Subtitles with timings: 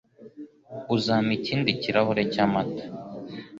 [0.95, 2.83] Uzampa ikindi kirahure cyamata?